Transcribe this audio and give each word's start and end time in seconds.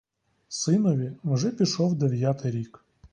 Синові 0.47 1.13
вже 1.23 1.51
пішов 1.51 1.95
дев'ятий 1.95 2.51
рік. 2.51 2.85